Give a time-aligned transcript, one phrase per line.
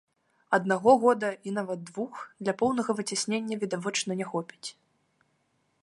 [0.57, 2.13] Аднаго года, і нават двух,
[2.47, 4.69] для поўнага выцяснення, відавочна, не хопіць.